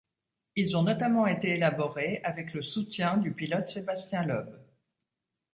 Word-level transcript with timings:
Ils 0.55 0.75
ont 0.77 0.81
notamment 0.81 1.27
été 1.27 1.49
élaborés 1.51 2.21
avec 2.23 2.55
le 2.55 2.63
soutien 2.63 3.17
du 3.17 3.33
pilote 3.33 3.67
Sébastien 3.67 4.23
Loeb. 4.25 4.49